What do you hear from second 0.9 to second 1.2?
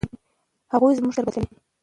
زموږ